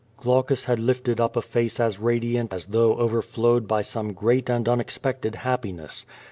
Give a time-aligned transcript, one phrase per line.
[0.17, 4.49] Glaucus had lifted up a face as radiant as though over flowed by some great
[4.49, 6.07] and unexpected happiness.